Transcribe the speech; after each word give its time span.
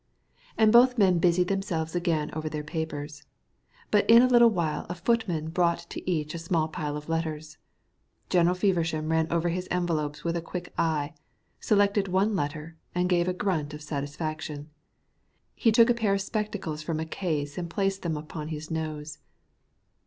And 0.57 0.71
both 0.73 0.97
men 0.97 1.19
busied 1.19 1.47
themselves 1.47 1.93
again 1.93 2.31
over 2.33 2.49
their 2.49 2.63
papers. 2.63 3.23
But 3.91 4.09
in 4.09 4.23
a 4.23 4.27
little 4.27 4.49
while 4.49 4.87
a 4.89 4.95
footman 4.95 5.51
brought 5.51 5.87
to 5.91 6.09
each 6.09 6.33
a 6.33 6.39
small 6.39 6.67
pile 6.69 6.97
of 6.97 7.07
letters. 7.07 7.59
General 8.27 8.55
Feversham 8.55 9.09
ran 9.11 9.27
over 9.31 9.49
his 9.49 9.67
envelopes 9.69 10.23
with 10.23 10.35
a 10.35 10.41
quick 10.41 10.73
eye, 10.75 11.13
selected 11.59 12.07
one 12.07 12.35
letter, 12.35 12.77
and 12.95 13.09
gave 13.09 13.27
a 13.27 13.31
grunt 13.31 13.75
of 13.75 13.83
satisfaction. 13.83 14.71
He 15.53 15.71
took 15.71 15.91
a 15.91 15.93
pair 15.93 16.15
of 16.15 16.21
spectacles 16.21 16.81
from 16.81 16.99
a 16.99 17.05
case 17.05 17.55
and 17.59 17.69
placed 17.69 18.01
them 18.01 18.17
upon 18.17 18.47
his 18.47 18.71
nose. 18.71 19.19